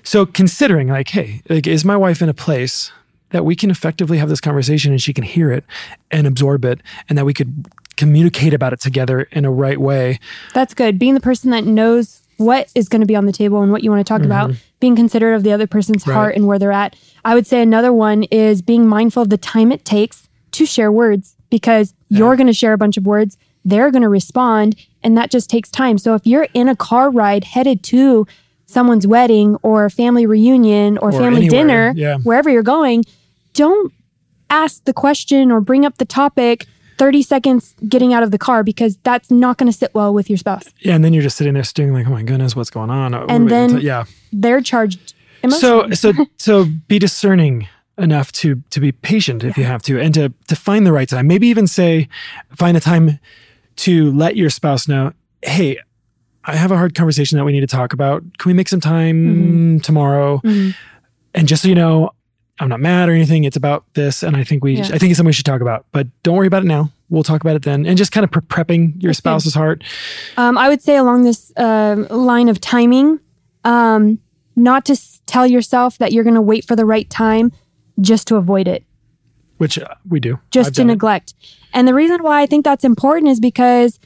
[0.02, 2.92] So considering like, hey, like, is my wife in a place
[3.30, 5.64] that we can effectively have this conversation and she can hear it
[6.10, 10.18] and absorb it and that we could communicate about it together in a right way.
[10.54, 10.98] That's good.
[10.98, 13.82] Being the person that knows what is going to be on the table and what
[13.82, 14.58] you want to talk about, mm-hmm.
[14.80, 16.14] being considerate of the other person's Right.
[16.14, 16.96] heart and where they're at.
[17.24, 20.90] I would say another one is being mindful of the time it takes to share
[20.90, 25.16] words because you're going to share a bunch of words, they're going to respond, and
[25.16, 25.98] that just takes time.
[25.98, 28.26] So if you're in a car ride headed to
[28.72, 32.18] someone's wedding or family reunion or, Or family anywhere, dinner, yeah.
[32.18, 33.04] wherever you're going,
[33.54, 33.92] don't
[34.50, 36.66] ask the question or bring up the topic
[36.98, 40.28] 30 seconds getting out of the car because that's not going to sit well with
[40.30, 40.64] your spouse.
[40.80, 43.12] Yeah, and then you're just sitting there staring like, oh my goodness, what's going on?
[43.12, 44.04] What And then- yeah.
[44.32, 45.14] They're charged
[45.48, 45.94] So emotionally.
[45.96, 47.66] so so be discerning
[47.98, 51.08] enough to to be patient if you have to and to to find the right
[51.08, 51.26] time.
[51.26, 52.08] Maybe even say
[52.56, 53.18] find a time
[53.76, 55.78] to let your spouse know, "Hey,
[56.44, 58.22] I have a hard conversation that we need to talk about.
[58.38, 60.40] Can we make some time tomorrow?"
[61.34, 62.10] And just so you know,
[62.60, 63.44] I'm not mad or anything.
[63.44, 64.84] It's about this and I think we Yeah.
[64.92, 65.86] I think it's something we should talk about.
[65.92, 66.90] But don't worry about it now.
[67.08, 67.86] We'll talk about it then.
[67.86, 69.16] And just kind of pre- prepping your good.
[69.16, 69.82] spouse's heart.
[70.36, 73.20] Um, I would say along this um line of timing,
[73.64, 74.18] um,
[74.56, 77.52] not to s- tell yourself that you're going to wait for the right time
[78.00, 78.84] just to avoid it,
[79.58, 80.38] Which uh, we do.
[80.50, 80.94] just I've to done it.
[80.94, 81.34] neglect.
[81.72, 83.98] And the reason why I think that's important is because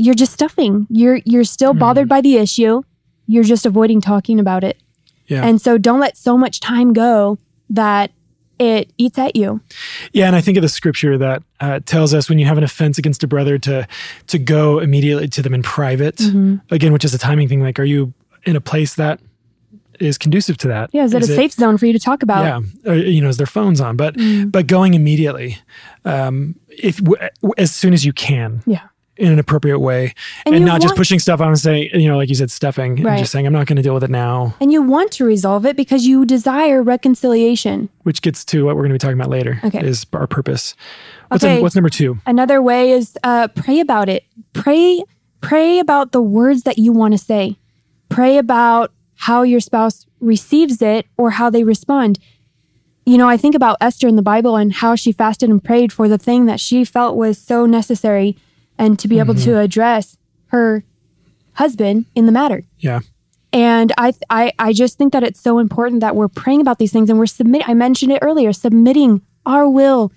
[0.00, 0.86] you're just stuffing.
[0.90, 1.78] You're you're still Hmm.
[1.78, 2.82] bothered by the issue.
[3.26, 4.76] You're just avoiding talking about it.
[5.26, 5.44] Yeah.
[5.46, 8.10] And so don't let so much time go that
[8.58, 9.60] it eats at you.
[10.12, 12.64] Yeah, and I think of the scripture that uh, tells us when you have an
[12.64, 13.86] offense against a brother to
[14.26, 16.16] to go immediately to them in private.
[16.16, 16.56] Mm-hmm.
[16.70, 17.62] Again, which is a timing thing.
[17.62, 18.12] Like, are you
[18.44, 19.20] in a place that
[20.00, 20.90] is conducive to that?
[20.92, 22.44] Yeah, is it a safe zone for you to talk about?
[22.44, 23.96] Yeah, or, you know, is their phones on?
[23.96, 24.50] But Mm.
[24.50, 25.58] but going immediately,
[26.04, 28.80] um, if w- as soon as you can, Yeah.
[29.20, 30.14] In an appropriate way,
[30.46, 32.96] And and, not just pushing stuff on and saying, you know, like you said, stuffing,
[32.96, 33.18] and Right.
[33.18, 34.54] just saying, I'm not going to deal with it now.
[34.60, 37.90] And you want to resolve it because you desire reconciliation.
[38.04, 39.60] Which gets to what we're going to be talking about later.
[39.64, 39.86] Okay.
[39.86, 40.74] is our purpose.
[41.28, 41.60] What's Okay.
[41.62, 42.18] what's number two?
[42.26, 44.24] Another way is uh, pray about it.
[44.52, 45.02] Pray,
[45.40, 47.56] pray about the words that you want to say.
[48.08, 52.18] Pray about how your spouse receives it or how they respond.
[53.06, 55.92] You know, I think about Esther in the Bible and how she fasted and prayed
[55.92, 58.36] for the thing that she felt was so necessary
[58.80, 60.16] and to be able to address
[60.46, 60.82] her
[61.52, 62.64] husband in the matter.
[62.78, 63.00] Yeah.
[63.52, 66.90] And I, I, I just think that it's so important that we're praying about these
[66.90, 67.68] things and we're submit.
[67.68, 70.10] I mentioned it earlier, submitting our will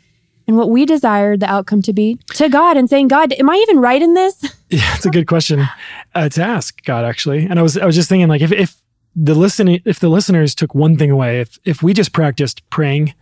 [0.48, 3.56] and what we desire the outcome to be to God and saying, God, am I
[3.58, 4.44] even right in this?
[4.74, 5.68] Yeah, it's a good question
[6.16, 7.46] uh, to ask God actually.
[7.46, 8.82] And I was I was just thinking like if if
[9.16, 13.14] the listening if the listeners took one thing away, if if we just practiced praying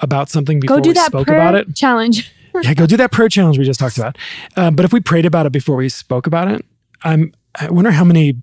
[0.00, 2.32] about something before we spoke about it, challenge.
[2.62, 4.16] Yeah, go do that prayer challenge we just talked about.
[4.56, 6.64] Uh, but if we prayed about it before we spoke about it,
[7.02, 8.36] I'm I wonder how many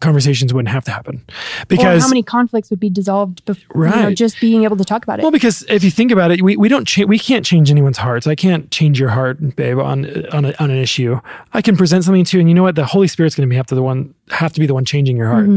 [0.00, 3.90] conversations wouldn't have to happen or because how many conflicts would be dissolved before you
[3.90, 5.22] know, just being able to talk about it.
[5.22, 7.96] Well, because if you think about it, we, we don't cha- we can't change anyone's
[7.96, 8.26] hearts.
[8.26, 11.20] I can't change your heart, babe, on on, a, on an issue.
[11.54, 12.74] I can present something to you, and you know what?
[12.74, 14.84] The Holy Spirit's going to be have to the one have to be the one
[14.84, 15.48] changing your heart.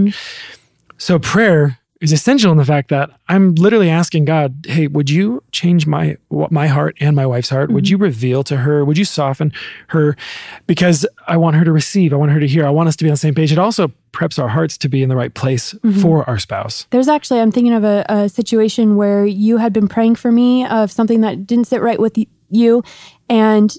[0.97, 5.43] So prayer is essential in the fact that I'm literally asking God, "Hey, would you
[5.51, 7.71] change my my heart and my wife's heart?
[7.71, 7.91] Would mm-hmm.
[7.91, 8.85] you reveal to her?
[8.85, 9.51] Would you soften
[9.87, 10.15] her?
[10.67, 12.13] Because I want her to receive.
[12.13, 12.65] I want her to hear.
[12.65, 13.51] I want us to be on the same page.
[13.51, 15.99] It also preps our hearts to be in the right place mm-hmm.
[16.01, 16.87] for our spouse.
[16.89, 20.65] There's actually, I'm thinking of a, a situation where you had been praying for me
[20.65, 22.17] of something that didn't sit right with
[22.49, 22.83] you.
[23.29, 23.75] And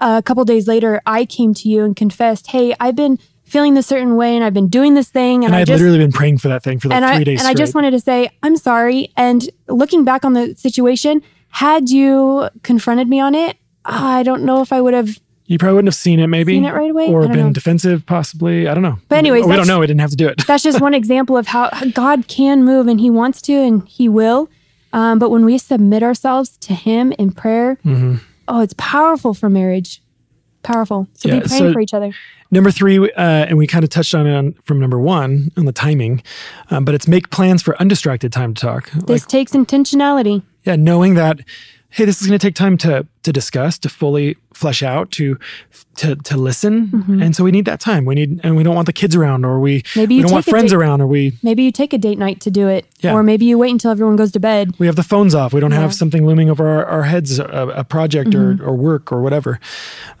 [0.00, 3.86] a couple days later, I came to you and confessed, Hey, I've been feeling this
[3.86, 6.38] certain way and I've been doing this thing and, And I had literally been praying
[6.38, 8.56] for that thing for like three I days and I just wanted to say I'm
[8.56, 9.12] sorry.
[9.16, 14.60] And looking back on the situation, had you confronted me on it, I don't know
[14.60, 15.18] if I would have.
[15.46, 17.08] You probably wouldn't have seen it, maybe, Seen it right away?
[17.08, 17.52] or been know.
[17.54, 18.68] defensive, possibly.
[18.68, 18.98] I don't know.
[19.08, 19.78] But anyways, we don't know.
[19.80, 20.46] We didn't have to do it.
[20.46, 24.10] That's just one example of how God can move and He wants to and He
[24.10, 24.50] will.
[24.92, 28.16] Um, but when we submit ourselves to Him in prayer, Mm-hmm.
[28.46, 30.02] oh, it's powerful for marriage.
[30.62, 31.08] Powerful.
[31.14, 32.12] So Yeah, be praying so- for each other.
[32.50, 35.66] Number three, uh, and we kind of touched on it on, from number one on
[35.66, 36.22] the timing,
[36.70, 38.90] um, but it's make plans for undistracted time to talk.
[38.92, 40.42] This Like, takes intentionality.
[40.64, 41.40] yeah, knowing that,
[41.90, 45.36] hey, this is going to take time to to discuss, to fully flesh out, to
[45.96, 47.22] to to listen, Mm-hmm.
[47.22, 48.06] and so we need that time.
[48.06, 50.32] We need, and we don't want the kids around, or we Maybe we you don't
[50.32, 52.86] want friends date- around, or we Maybe you take a date night to do it,
[53.00, 53.12] Yeah.
[53.12, 54.72] or maybe you wait until everyone goes to bed.
[54.78, 55.52] we have the phones off.
[55.52, 55.80] We don't Yeah.
[55.80, 57.44] have something looming over our, our heads, a,
[57.76, 58.62] a project Mm-hmm.
[58.64, 59.60] or, or work or whatever.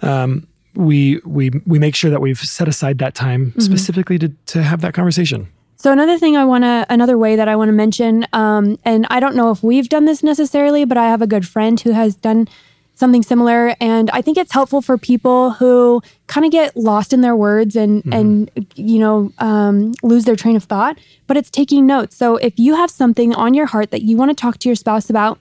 [0.02, 3.60] Um, we we we make sure that we've set aside that time Mm-hmm.
[3.60, 5.48] specifically to to have that conversation.
[5.76, 9.06] So another thing I want to, another way that I want to mention, um, and
[9.10, 11.92] I don't know if we've done this necessarily, but I have a good friend who
[11.92, 12.48] has done
[12.96, 17.20] something similar, and I think it's helpful for people who kind of get lost in
[17.20, 20.98] their words and and you know um, lose their train of thought.
[21.28, 22.16] But it's taking notes.
[22.16, 24.74] So if you have something on your heart that you want to talk to your
[24.76, 25.38] spouse about,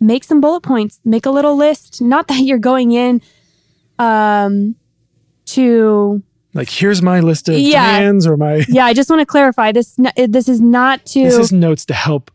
[0.00, 2.02] make some bullet points, make a little list.
[2.02, 3.22] Not that you're going in
[3.98, 4.74] um,
[5.46, 6.22] to
[6.54, 7.98] Like, here's my list of Yeah.
[7.98, 8.64] demands or my.
[8.68, 8.84] yeah.
[8.86, 9.96] I just want to clarify this.
[10.16, 12.30] This is not to This is notes to help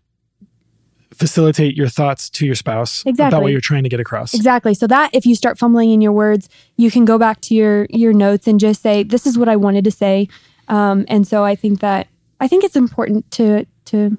[1.13, 3.27] facilitate your thoughts to your spouse exactly.
[3.27, 4.33] about what you're trying to get across.
[4.33, 4.73] Exactly.
[4.73, 7.85] So that if you start fumbling in your words, you can go back to your
[7.91, 10.27] your notes and just say, "This is what I wanted to say."
[10.67, 12.07] Um, and so I think that
[12.39, 14.17] I think it's important to to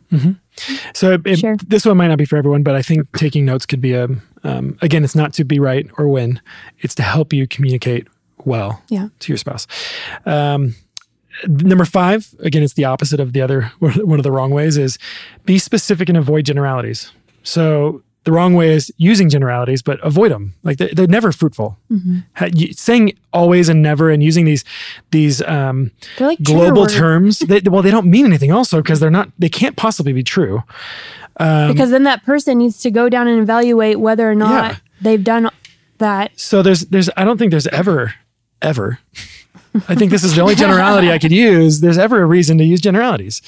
[0.95, 1.57] So it, Sure.
[1.67, 4.07] this one might not be for everyone, but I think taking notes could be a.
[4.45, 6.41] Um, again, it's not to be right or win;
[6.81, 8.07] it's to help you communicate
[8.45, 9.09] well Yeah.
[9.21, 9.67] to your spouse.
[10.27, 10.75] Um,
[11.49, 13.63] number five, again, it's the opposite of the other.
[13.79, 14.99] One of the wrong ways is
[15.45, 17.11] be specific and avoid generalities.
[17.43, 20.55] So the wrong way is using generalities, but avoid them.
[20.63, 21.79] Like they're, they're never fruitful.
[22.55, 24.65] You- saying always and never and using these
[25.11, 27.39] these um, like global terms.
[27.41, 29.31] They, well, they don't mean anything also because they're not.
[29.39, 30.63] They can't possibly be true.
[31.39, 34.77] Um, because then that person needs to go down and evaluate whether or not Yeah.
[35.01, 35.51] they've done
[35.99, 36.39] that.
[36.39, 38.15] So there's there's I don't think there's ever
[38.63, 38.99] ever.
[39.89, 41.81] I think this is the only generality I could use.
[41.81, 43.43] There's ever a reason to use generalities.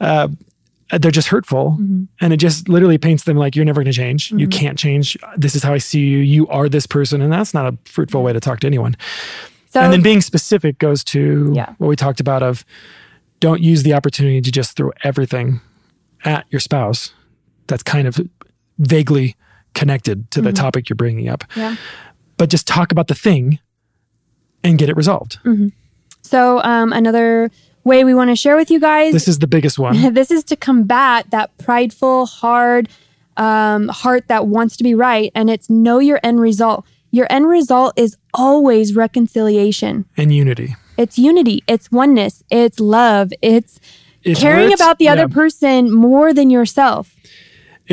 [0.00, 0.28] Uh,
[0.90, 2.04] they're just hurtful, mm-hmm.
[2.20, 4.30] and it just literally paints them like you're never going to change.
[4.30, 4.50] You mm-hmm.
[4.50, 5.16] can't change.
[5.38, 6.18] This is how I see you.
[6.18, 8.96] You are this person, and that's not a fruitful way to talk to anyone.
[9.70, 11.72] So and then being specific goes to Yeah.
[11.78, 12.66] what we talked about of
[13.40, 15.62] don't use the opportunity to just throw everything
[16.24, 17.14] at your spouse
[17.66, 18.20] that's kind of
[18.78, 19.36] vaguely
[19.74, 21.76] connected to the topic you're bringing up yeah.
[22.36, 23.58] but just talk about the thing
[24.64, 25.38] and get it resolved.
[26.22, 27.50] So um, another
[27.84, 30.14] way we want to share with you guys This is the biggest one.
[30.14, 32.88] this is to combat that prideful, hard
[33.36, 35.32] um, heart that wants to be right.
[35.34, 36.84] And it's know your end result.
[37.10, 40.04] Your end result is always reconciliation.
[40.16, 40.76] and unity.
[40.98, 43.80] It's unity, it's oneness, it's love, it's
[44.22, 47.16] It's caring words- about the other yeah, person more than yourself.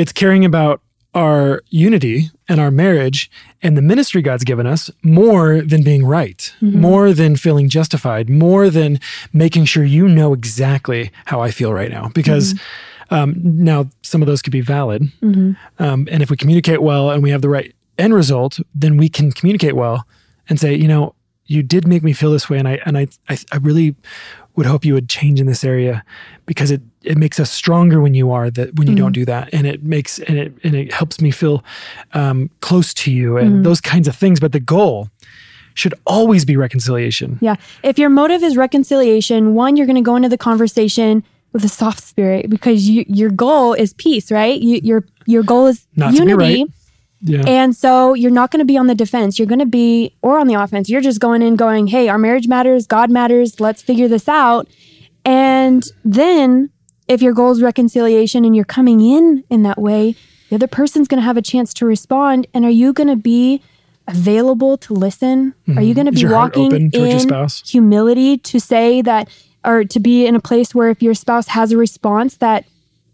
[0.00, 0.80] It's caring about
[1.14, 6.54] our unity and our marriage and the ministry God's given us more than being right,
[6.62, 8.98] more than feeling justified, more than
[9.34, 12.08] making sure you know exactly how I feel right now.
[12.14, 12.54] Because
[13.10, 15.12] um, now some of those could be valid.
[15.78, 19.10] Um, and if we communicate well and we have the right end result, then we
[19.10, 20.06] can communicate well
[20.48, 23.08] and say, you know, you did make me feel this way, and I and I
[23.28, 23.96] I, I really
[24.56, 26.04] would hope you would change in this area
[26.46, 29.48] because it it makes us stronger when you are that when you don't do that,
[29.52, 31.64] and it makes and it and it helps me feel
[32.12, 34.40] um, close to you and those kinds of things.
[34.40, 35.08] But the goal
[35.74, 37.38] should always be reconciliation.
[37.40, 37.56] Yeah.
[37.82, 41.68] If your motive is reconciliation, one, you're going to go into the conversation with a
[41.68, 44.60] soft spirit because you, your goal is peace, right?
[44.60, 46.64] You, your your goal is Not to be unity.
[46.64, 46.72] right.
[47.22, 47.42] Yeah.
[47.46, 49.38] And so you're not going to be on the defense.
[49.38, 50.88] You're going to be, or on the offense.
[50.88, 52.86] You're just going in going, hey, our marriage matters.
[52.86, 53.60] God matters.
[53.60, 54.68] Let's figure this out.
[55.26, 56.70] And then
[57.10, 60.14] if your goal is reconciliation and you're coming in in that way,
[60.48, 62.46] the other person's going to have a chance to respond.
[62.54, 63.62] And are you going to be
[64.06, 65.54] available to listen?
[65.76, 66.28] Are you going to Mm-hmm.
[66.28, 69.28] Be walking in humility to say that,
[69.64, 72.64] or to be in a place where if your spouse has a response that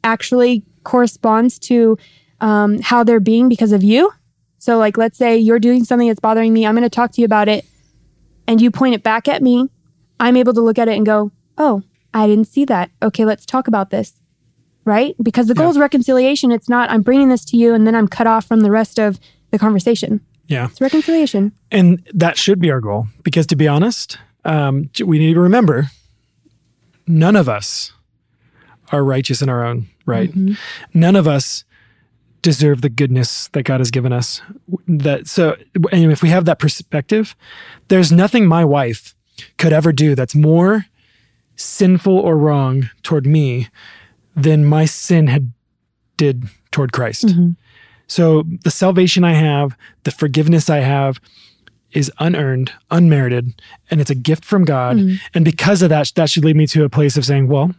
[0.04, 1.98] actually corresponds to
[2.40, 4.12] um, how they're being because of you.
[4.58, 6.66] So, like, let's say you're doing something that's bothering me.
[6.66, 7.64] I'm going to talk to you about it,
[8.46, 9.70] and you point it back at me.
[10.20, 11.82] I'm able to look at it and go, "Oh,
[12.22, 12.90] I didn't see that.
[13.02, 14.14] Okay, let's talk about this."
[14.84, 15.14] Right?
[15.22, 15.70] Because the goal Yeah.
[15.70, 16.52] is reconciliation.
[16.52, 18.98] It's not I'm bringing this to you and then I'm cut off from the rest
[19.00, 19.18] of
[19.50, 20.20] the conversation.
[20.48, 20.66] yeah.
[20.66, 21.50] It's reconciliation.
[21.72, 25.90] And that should be our goal because to be honest, um, we need to remember
[27.08, 27.92] none of us
[28.92, 30.32] are righteous in our own right.
[30.94, 31.64] None of us
[32.42, 34.40] deserve the goodness that God has given us.
[34.86, 35.56] That so,
[35.90, 37.34] and if we have that perspective,
[37.88, 39.16] there's nothing my wife
[39.58, 40.86] could ever do that's more
[41.56, 43.68] sinful or wrong toward me
[44.34, 45.52] than my sin had
[46.16, 47.26] did toward Christ.
[47.26, 47.50] Mm-hmm.
[48.06, 51.20] So the salvation I have, the forgiveness I have
[51.92, 54.96] is unearned, unmerited, and it's a gift from God.
[54.96, 55.16] Mm-hmm.
[55.34, 57.74] And because of that, that should lead me to a place of saying, well,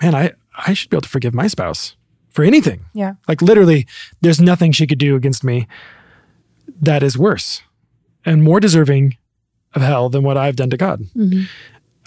[0.00, 0.32] man, I,
[0.66, 1.94] I should be able to forgive my spouse
[2.30, 2.84] for anything.
[2.94, 3.14] Yeah.
[3.28, 3.86] Like literally,
[4.20, 5.68] there's nothing she could do against me
[6.80, 7.62] that is worse
[8.24, 9.16] and more deserving
[9.74, 11.44] of hell than what I've done to God mm-hmm.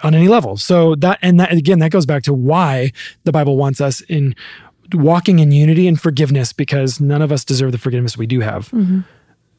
[0.03, 0.57] On any level.
[0.57, 2.91] So that and that again, that goes back to why
[3.23, 4.35] the Bible wants us in
[4.93, 8.71] walking in unity and forgiveness because none of us deserve the forgiveness we do have.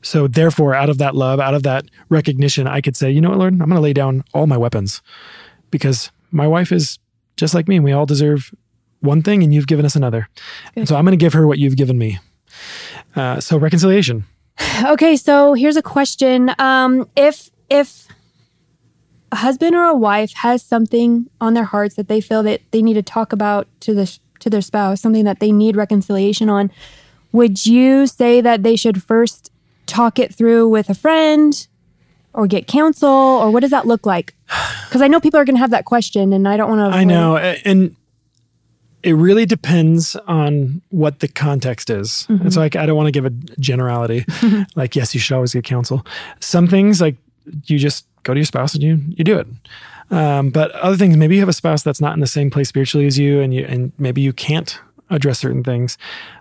[0.03, 3.31] So therefore, out of that love, out of that recognition, I could say, you know
[3.31, 5.01] what, Lord, I'm going to lay down all my weapons
[5.71, 6.99] because my wife is
[7.37, 8.55] just like me, and we all deserve
[9.01, 10.29] one thing, and you've given us another.
[10.77, 12.19] And so I'm going to give her what you've given me.
[13.17, 14.25] Uh, so reconciliation.
[14.85, 16.53] Okay, so here's a question.
[16.59, 18.04] Um, if if
[19.35, 22.81] a husband or a wife has something on their hearts that they feel that they
[22.81, 26.71] need to talk about to the to their spouse, something that they need reconciliation on,
[27.33, 29.51] would you say that they should first
[29.87, 31.67] talk it through with a friend
[32.33, 34.35] or get counsel or what does that look like?
[34.85, 36.97] Because I know people are going to have that question, and I don't want to.
[36.97, 37.97] I know, and
[39.03, 42.29] it really depends on what the context is.
[42.29, 42.43] Mm-hmm.
[42.43, 44.25] And so, like, I don't want to give a generality.
[44.77, 46.07] like, yes, you should always get counsel.
[46.39, 47.17] Some things, like,
[47.65, 49.47] you just go to your spouse and you you do it.
[50.11, 52.69] Um, but other things, maybe you have a spouse that's not in the same place
[52.69, 54.79] spiritually as you, and you and maybe you can't
[55.11, 55.97] address certain things.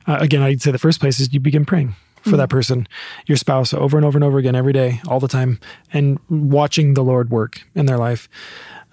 [0.08, 2.88] Uh, again, I'd say the first place is you begin praying for that person,
[3.26, 5.60] your spouse, over and over and over again, every day, all the time,
[5.92, 8.30] and watching the Lord work in their life.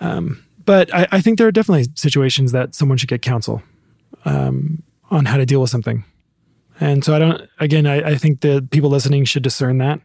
[0.01, 3.63] Um, but I, I think there are definitely situations that someone should get counsel
[4.25, 6.05] um, on how to deal with something.
[6.81, 7.49] And so I don't.
[7.61, 10.01] Again, I, I think the people listening should discern that.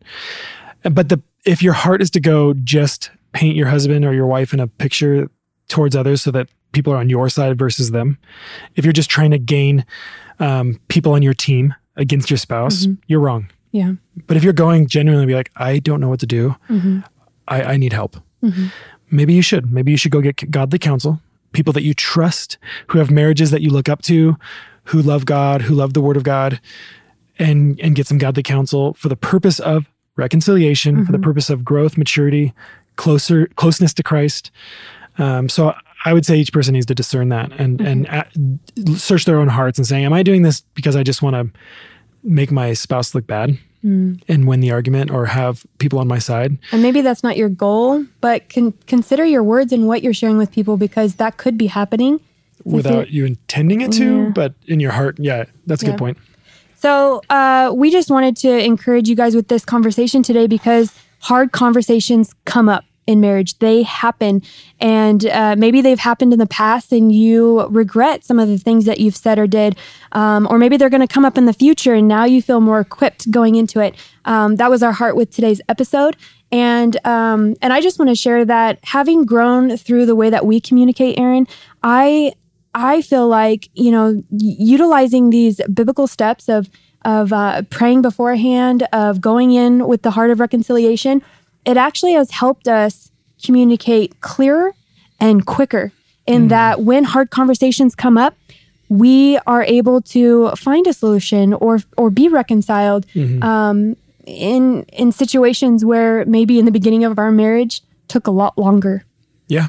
[0.83, 4.53] But the if your heart is to go just paint your husband or your wife
[4.53, 5.29] in a picture
[5.67, 8.17] towards others so that people are on your side versus them,
[8.75, 9.85] if you're just trying to gain
[10.39, 12.93] um, people on your team against your spouse, mm-hmm.
[13.07, 13.47] you're wrong.
[13.71, 13.93] Yeah.
[14.27, 16.99] But if you're going genuinely be like, I don't know what to do, mm-hmm.
[17.47, 18.17] I, I need help.
[18.43, 18.67] Mm-hmm.
[19.11, 19.71] Maybe you should.
[19.71, 23.61] Maybe you should go get godly counsel, people that you trust, who have marriages that
[23.61, 24.37] you look up to,
[24.85, 26.59] who love God, who love the Word of God,
[27.37, 31.25] and and get some godly counsel for the purpose of reconciliation, for the mm-hmm.
[31.25, 32.53] purpose of growth, maturity,
[32.95, 34.51] closer closeness to Christ.
[35.17, 35.73] Um, so
[36.03, 38.05] I would say each person needs to discern that and mm-hmm.
[38.05, 41.21] and a search their own hearts and saying, "Am I doing this because I just
[41.21, 41.59] want to
[42.23, 44.21] make my spouse look bad mm.
[44.27, 47.49] and win the argument, or have people on my side?" And maybe that's not your
[47.49, 51.57] goal, but con- consider your words and what you're sharing with people because that could
[51.57, 52.19] be happening.
[52.63, 54.29] without you intending it to, Yeah.
[54.33, 55.91] but in your heart, yeah, that's a Yeah.
[55.91, 56.17] good point.
[56.85, 61.51] So, uh, we just wanted to encourage you guys with this conversation today because hard
[61.51, 63.57] conversations come up in marriage.
[63.57, 64.43] They happen.
[64.79, 68.85] And uh, maybe they've happened in the past and you regret some of the things
[68.85, 69.79] that you've said or did.
[70.11, 72.61] Um, or maybe they're going to come up in the future and now you feel
[72.61, 73.95] more equipped going into it.
[74.25, 76.15] Um, that was our heart with today's episode.
[76.51, 80.45] And um, and I just want to share that having grown through the way that
[80.45, 81.47] we communicate, Aaron,
[81.81, 82.33] I
[82.75, 86.69] I feel like you know utilizing these biblical steps of
[87.03, 91.21] of uh, praying beforehand, of going in with the heart of reconciliation,
[91.65, 93.11] it actually has helped us
[93.43, 94.73] communicate clearer
[95.19, 95.91] and quicker.
[96.27, 98.35] In that, when hard conversations come up,
[98.89, 103.05] we are able to find a solution or or be reconciled
[103.43, 108.57] um, in in situations where maybe in the beginning of our marriage took a lot
[108.57, 109.05] longer.
[109.47, 109.67] Yeah,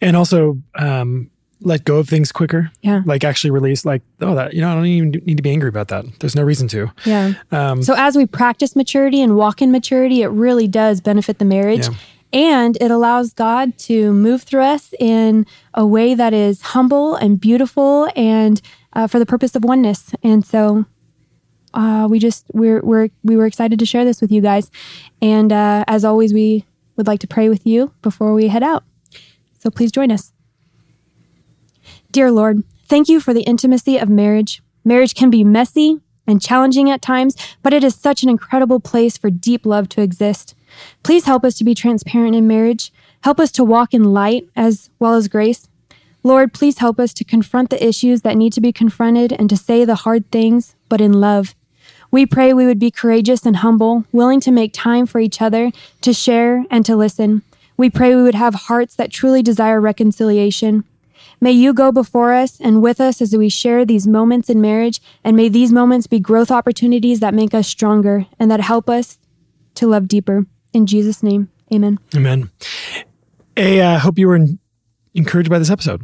[0.00, 1.30] and also um,
[1.64, 2.70] let go of things quicker.
[2.82, 3.02] Yeah.
[3.06, 5.68] like actually release, like, oh, that you know, I don't even need to be angry
[5.68, 6.04] about that.
[6.20, 6.90] There's no reason to.
[7.04, 7.34] Yeah.
[7.50, 11.44] Um, So as we practice maturity and walk in maturity, it really does benefit the
[11.44, 11.88] marriage.
[11.88, 11.94] Yeah.
[12.34, 15.44] And it allows God to move through us in
[15.74, 18.60] a way that is humble and beautiful and
[18.94, 20.12] uh, for the purpose of oneness.
[20.22, 20.86] And so
[21.74, 24.70] uh, we just we're we're we were excited to share this with you guys.
[25.20, 26.64] And uh, as always, we
[26.96, 28.84] would like to pray with you before we head out.
[29.58, 30.32] So please join us.
[32.12, 34.62] Dear Lord, thank you for the intimacy of marriage.
[34.84, 39.16] Marriage can be messy and challenging at times, but it is such an incredible place
[39.16, 40.54] for deep love to exist.
[41.02, 42.92] Please help us to be transparent in marriage.
[43.22, 45.70] Help us to walk in light as well as grace.
[46.22, 49.56] Lord, please help us to confront the issues that need to be confronted and to
[49.56, 51.54] say the hard things, but in love.
[52.10, 55.72] We pray we would be courageous and humble, willing to make time for each other,
[56.02, 57.40] to share and to listen.
[57.78, 60.84] We pray we would have hearts that truly desire reconciliation.
[61.42, 65.02] May you go before us and with us as we share these moments in marriage,
[65.24, 69.18] and may these moments be growth opportunities that make us stronger and that help us
[69.74, 70.46] to love deeper.
[70.72, 71.98] In Jesus' name, amen.
[72.14, 72.48] Amen.
[73.56, 74.60] I uh, hope you were in-
[75.14, 76.02] encouraged by this episode.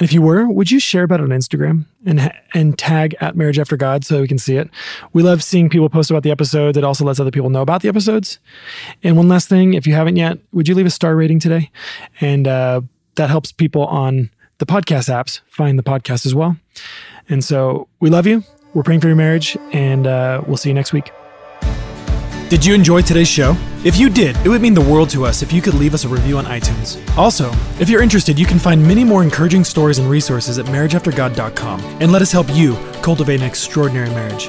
[0.00, 3.36] And if you were, would you share about it on Instagram and and tag at
[3.36, 4.68] Marriage After God so we can see it?
[5.12, 6.76] We love seeing people post about the episodes.
[6.76, 8.40] It also lets other people know about the episodes.
[9.04, 11.70] And one last thing, if you haven't yet, would you leave a star rating today?
[12.20, 12.80] And uh,
[13.14, 14.30] that helps people on
[14.62, 16.56] the podcast apps find the podcast as well.
[17.28, 18.44] And so we love you.
[18.74, 21.10] We're praying for your marriage, and uh, we'll see you next week.
[22.48, 23.56] Did you enjoy today's show?
[23.84, 26.04] If you did, it would mean the world to us if you could leave us
[26.04, 26.96] a review on iTunes.
[27.16, 27.50] Also,
[27.80, 32.12] if you're interested, you can find many more encouraging stories and resources at marriageaftergod.com and
[32.12, 34.48] let us help you cultivate an extraordinary marriage.